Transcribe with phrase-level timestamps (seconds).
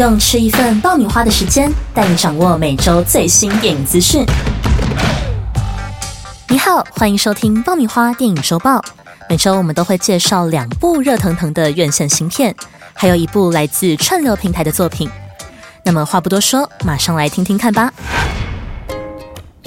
[0.00, 4.24] 用吃一份爆米花的时间，带你掌握每周最新电影资讯。
[6.48, 8.82] 你好，欢迎收听爆米花电影周报。
[9.28, 12.56] 每周我们都会介绍两部热腾腾的院线新片，
[12.94, 15.06] 还有一部来自串流平台的作品。
[15.84, 17.92] 那么话不多说，马上来听听看吧。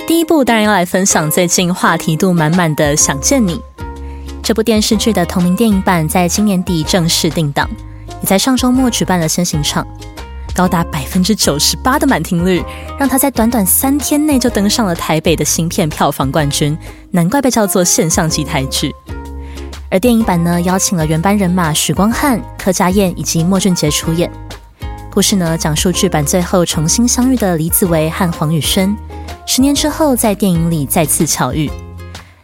[0.08, 3.58] 第一部当然要来分享最近话题度满满的《想见你》
[4.42, 7.70] 这部电视剧的同名电影版，在今年底正式定档，
[8.22, 9.86] 也在上周末举办了先行场，
[10.56, 12.64] 高达百分之九十八的满听率，
[13.00, 16.78] 让他在短短三天内就登上了台北的新片票房冠军，
[17.12, 18.94] 难怪被叫做现象级台剧。
[19.90, 24.32] 而电影版呢，邀请了原班人马许光汉、柯佳燕以及莫俊杰出演。
[25.12, 28.96] 故事呢，讲述剧版最后重新相遇的李子维和黄宇轩。
[29.46, 31.70] 十年之后，在电影里再次巧遇，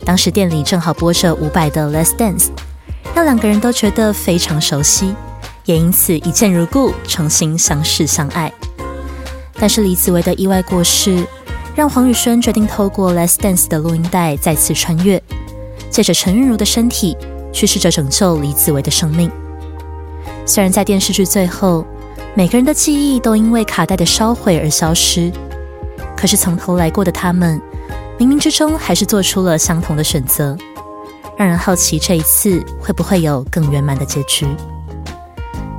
[0.05, 2.46] 当时店里正好播着伍佰的《Let's Dance》，
[3.16, 5.16] 让两个人都觉得非常熟悉，
[5.66, 8.52] 也因此一见如故，重新相识相爱。
[9.55, 11.26] 但是李子维的意外过世，
[11.76, 15.21] 让黄宇轩决定透过《Less Dance》的录音带再次穿越，
[15.90, 17.18] 借着陈韵如的身体，
[17.52, 19.30] 去试着拯救李子维的生命。
[20.46, 21.85] 虽然在电视剧最后，
[22.35, 25.32] 每个人的记忆都因为卡带的烧毁而消失。
[26.15, 27.62] 可是从头来过的他们，
[28.18, 30.57] 冥冥之中还是做出了相同的选择，
[31.37, 34.48] 让人好奇这一次会不会有更圆满的结局。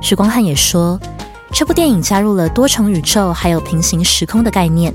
[0.01, 0.99] 许光汉也说，
[1.53, 4.93] 这部电影加入了多重宇宙还有平行时空的概念，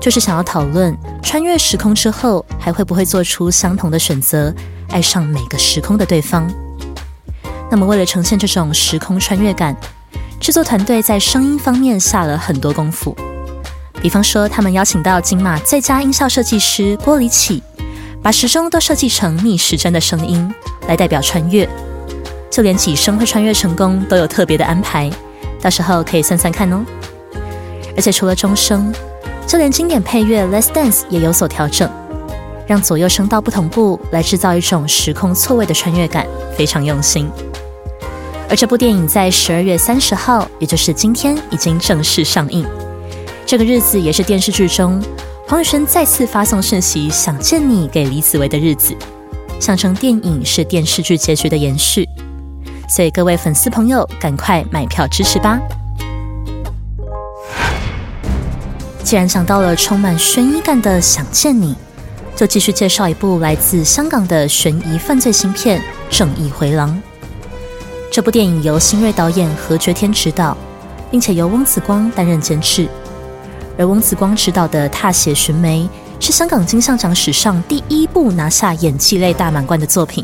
[0.00, 4.52] 就是想要讨论穿越时空之后还会不会做出相同的选择，
[4.88, 6.50] 爱上每个时空的对方。
[7.70, 9.76] 那么为了呈现这种时空穿越感，
[10.40, 13.14] 制作团队在声音方面下了很多功夫。
[14.00, 17.62] 比方说，他们邀请到金马最佳音效设计师郭里启，
[18.22, 20.52] 把时钟都设计成逆时针的声音
[20.88, 21.68] 来代表穿越，
[22.52, 25.10] 就连几声会穿越成功都有特别的安排，
[25.58, 26.84] 到时候可以算算看哦。
[27.96, 28.92] 而且除了钟声，
[29.46, 31.90] 就连经典配乐《Let's Dance》也有所调整，
[32.66, 37.26] 让左右声道不同步，来制造一种时空错位的穿越感，非常用心。
[38.50, 42.66] 而这部电影在十二月三十号，也就是今天，已经正式上映。
[43.46, 45.02] 这个日子也是电视剧中
[45.48, 48.94] 黄宇轩再次发送讯息想见你给李子维的日子，
[49.58, 52.08] 象征电影是电视剧结局的延续，
[52.94, 55.58] 所以各位粉丝朋友赶快买票支持吧！
[59.02, 61.74] 既然想到了充满悬疑感的想见你，
[62.36, 65.80] 就继续介绍一部来自香港的悬疑犯罪新片
[66.10, 66.90] 《正义回廊》。
[68.12, 70.54] 这部电影由新锐导演何觉天执导，
[71.10, 72.86] 并且由翁子光担任监制。
[73.78, 75.88] 而翁子光执导的《踏血寻梅》
[76.26, 80.22] 是香港金像奖史上第一部拿下演技类大满贯的作品，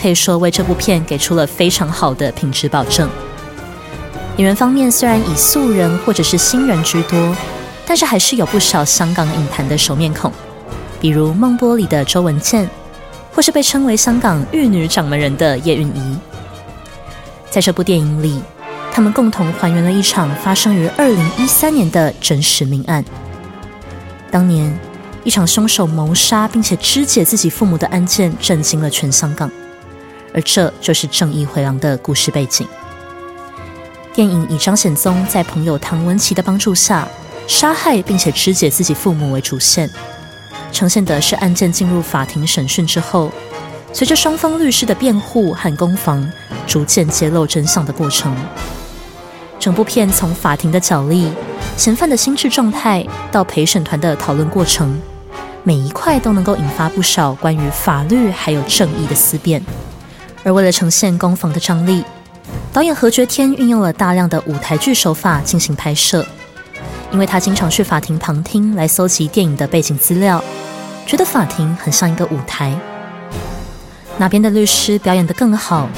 [0.00, 3.08] 可以说为这部片给出了非常好的品质保证。
[4.36, 7.36] 演员方面虽然以素人或者是新人居多，
[7.86, 10.32] 但是还是有不少香港影坛的熟面孔，
[11.00, 12.68] 比如《梦波》里的周文健，
[13.32, 16.18] 或是被称为香港玉女掌门人的叶蕴仪。
[17.50, 18.40] 在这部电影里。
[18.92, 23.04] 他们共同还原了一场发生于二零一三年的真实命案。
[24.32, 24.76] 当年，
[25.22, 29.48] 一场凶手谋杀并且肢解自己父母的案件震惊了全香港，
[30.32, 32.66] 而这就是《正义回廊》的故事背景。
[34.12, 37.06] 电影以张显宗在朋友唐文琪的帮助下
[37.46, 39.88] 杀害并且肢解自己父母为主线，
[40.72, 43.30] 呈现的是案件进入法庭审讯之后，
[43.92, 46.28] 随着双方律师的辩护和攻防，
[46.66, 48.34] 逐渐揭露真相的过程。
[49.58, 51.30] 整部片从法庭的角力、
[51.76, 55.00] 嫌犯的心智状态到陪审团的讨论过程，
[55.64, 59.62] 每一块都能够引发不少关于法律还有正义的思辨。
[60.42, 62.04] 而为了呈现攻防的张力，
[62.72, 66.24] 导演何觉天运用了大量的舞台剧手法进行拍摄。
[67.12, 70.42] 因为他经常去法庭旁听来搜集电影的背景资料，
[71.06, 72.72] 觉得法庭很像一个舞台，
[74.16, 75.88] 哪边的律师表演得更好。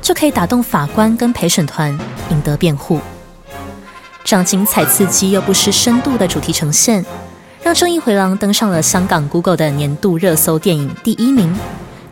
[0.00, 1.96] 就可以打动法官跟陪审团，
[2.30, 2.98] 赢得辩护。
[4.24, 7.04] 这样精彩刺激又不失深度的主题呈现，
[7.62, 11.54] 让《正义回廊》登上了香港 Google 的年度热搜电影第一名，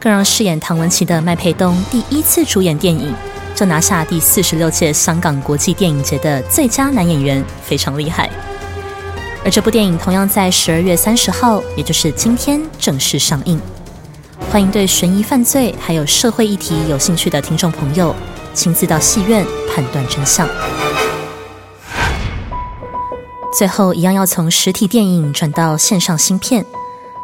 [0.00, 3.12] 更让饰演唐文琪的麦佩东第一次主演电影，
[3.54, 8.30] 就拿下第四十六届香港国际电影节的最佳男演员，非常厉害。
[9.44, 13.60] 而这部电影同样在十二月三十号，也就是今天正式上映。
[14.50, 18.14] 欢迎对悬疑犯罪还有社会议题有兴趣的听众朋友，
[18.54, 19.44] 亲自到戏院
[19.74, 20.48] 判断真相。
[23.56, 26.64] 最后，一样要从实体电影转到线上新片，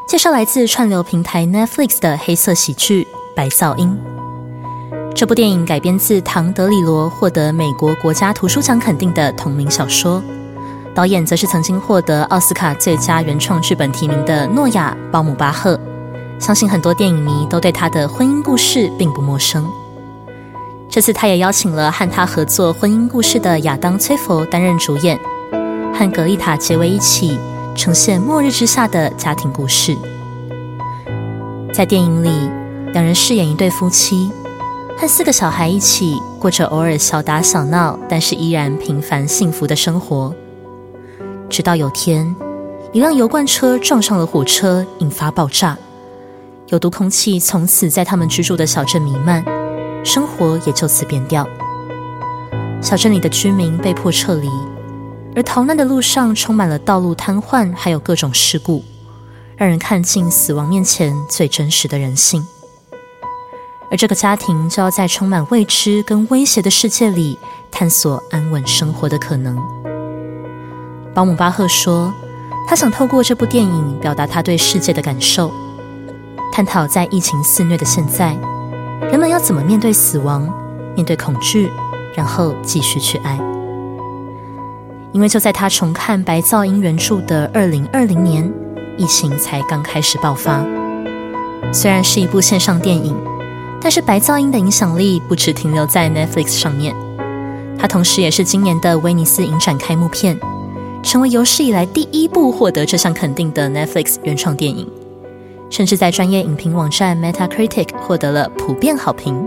[0.06, 3.04] 介绍来自串流平台 Netflix 的黑色喜剧
[3.34, 3.98] 《白噪音》。
[5.14, 10.22] 这部电影改编自唐·德里罗获得美国国家图书奖肯定的同名小说，
[10.94, 15.80] 导演则是曾经获得奥斯卡最佳原创剧本提名的诺亚·鲍姆巴赫。
[16.38, 19.66] 相信很多电影迷都对他的婚姻故事并不陌生。
[20.90, 25.18] 这次他也邀请了和他合作婚姻故事的亚当·崔佛担任主演，
[25.94, 27.38] 和格丽塔·结为一起
[27.74, 29.96] 呈现末日之下的家庭故事。
[31.72, 32.30] 在电影里，
[32.92, 34.30] 两人饰演一对夫妻，
[34.96, 40.32] 和四个小孩一起过着偶尔小打小闹，但是依然平凡幸福的生活。
[41.50, 42.34] 直到有天，
[42.92, 45.76] 一辆油罐车撞上了火车，引发爆炸，
[46.68, 49.44] 有毒空气从此在他们居住的小镇弥漫，
[50.04, 51.46] 生活也就此变掉。
[52.80, 54.48] 小镇里的居民被迫撤离，
[55.36, 58.84] 而逃难的路上充满了道路瘫痪，还有各种事故。
[59.56, 62.44] 让人看尽死亡面前最真实的人性，
[63.88, 67.38] 而这个家庭就要在充满未知跟威胁的世界里
[67.70, 69.56] 探索安稳生活的可能。
[71.14, 72.12] 保姆巴赫说
[72.66, 75.52] ：“他想透过这部电影表达他对世界的感受，
[76.52, 78.36] 探讨在疫情肆虐的现在，
[79.02, 80.52] 人们要怎么面对死亡、
[80.96, 81.70] 面对恐惧，
[82.16, 83.38] 然后继续去爱。”
[85.14, 88.52] 因为就在他重看白噪音原著的二零二零年。
[88.96, 90.64] 疫情才刚开始爆发，
[91.72, 93.12] 虽然是一部线上电影，
[93.80, 96.94] 但是白噪音的影响力不只停留在 Netflix 上面。
[97.76, 100.38] 它同时也是今年的威尼斯影展开幕片，
[101.02, 104.88] 成为有史以来第一部获得这项肯定的 Netflix 原创电影，
[105.68, 109.44] 甚至在专业影评网站 Metacritic 获得了普遍好评。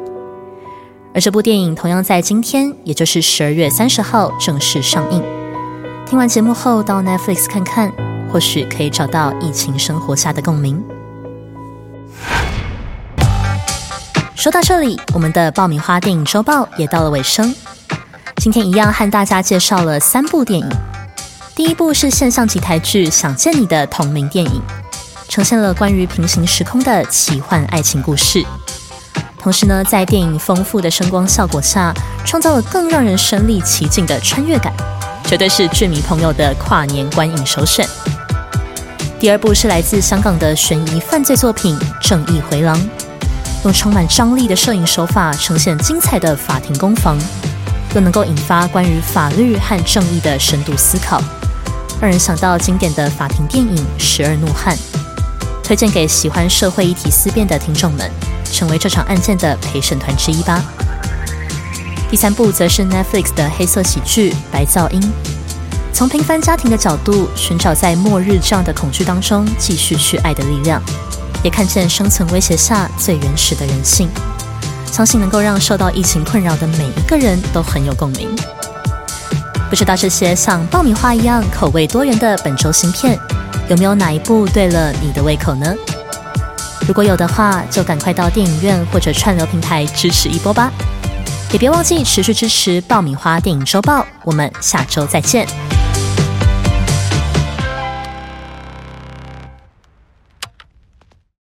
[1.13, 5.36] 而这部电影同样在今天，也就是十二月三十号正式上映。
[6.09, 7.91] 听完节目后，到 Netflix 看看。
[8.31, 10.83] 或许可以找到疫情生活下的共鸣。
[14.35, 17.53] 说到这里，我们的爆米花电影周报也到了尾声。
[18.37, 20.69] 今天一样和大家介绍了三部电影。
[21.55, 24.61] 第一部是现象级台剧《想见你》的同名电影，
[25.29, 28.45] 呈现了关于平行时空的奇幻爱情故事。
[29.39, 31.93] 同时呢，在电影丰富的声光效果下，
[32.25, 34.73] 创造了更让人身临其境的穿越感，
[35.27, 37.85] 绝对是剧迷朋友的跨年观影首选。
[39.19, 42.77] 第二部是来自香港的悬疑犯罪作品《正义回廊》，
[43.65, 47.17] 用充满张力的摄影手法呈现精彩的法庭攻防，
[47.93, 51.21] 又能够引发关于法律和正义的深度思考，
[51.99, 54.73] 让人想到经典的法庭电影《十二怒汉》，
[55.61, 58.09] 推荐给喜欢社会议题思辨的听众们，
[58.45, 60.63] 成为这场案件的陪审团之一吧。
[62.09, 65.01] 第三部则是 Netflix 的黑色喜剧《白噪音》。
[65.91, 70.81] 从平凡家庭的角度寻找在末日这样的恐惧当中继续去爱的力量，
[71.43, 74.07] 也看见生存威胁下最原始的人性，
[74.89, 78.29] 相信能够让受到疫情困扰的每一个人都很有共鸣。
[79.69, 83.19] 不知道这些像爆米花一样口味多元的本周新片，
[83.67, 85.75] 有没有哪一部对了你的胃口呢？
[86.87, 90.71] 如果有的话，就赶快到电影院或者串流平台支持一波吧！
[91.51, 95.76] 也别忘记持续支持爆米花电影周报，我们下周再见。